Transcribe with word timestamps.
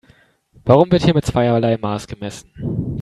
Warum 0.65 0.91
wird 0.91 1.03
hier 1.03 1.13
mit 1.13 1.27
zweierlei 1.27 1.77
Maß 1.77 2.07
gemessen? 2.07 2.49